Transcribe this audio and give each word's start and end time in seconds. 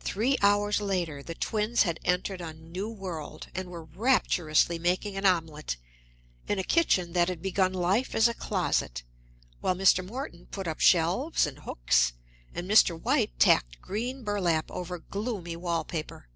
Three 0.00 0.38
hours 0.40 0.80
later 0.80 1.22
the 1.22 1.34
twins 1.34 1.82
had 1.82 2.00
entered 2.02 2.40
a 2.40 2.54
new 2.54 2.88
world 2.88 3.48
and 3.54 3.68
were 3.68 3.84
rapturously 3.84 4.78
making 4.78 5.18
an 5.18 5.26
omelet 5.26 5.76
in 6.48 6.58
a 6.58 6.64
kitchen 6.64 7.12
that 7.12 7.28
had 7.28 7.42
begun 7.42 7.74
life 7.74 8.14
as 8.14 8.26
a 8.26 8.32
closet, 8.32 9.02
while 9.60 9.74
Mr. 9.74 10.02
Morton 10.02 10.46
put 10.46 10.66
up 10.66 10.80
shelves 10.80 11.46
and 11.46 11.58
hooks 11.58 12.14
and 12.54 12.66
Mr. 12.66 12.98
White 12.98 13.38
tacked 13.38 13.82
green 13.82 14.24
burlap 14.24 14.70
over 14.70 14.98
gloomy 14.98 15.56
wall 15.56 15.84
paper. 15.84 16.28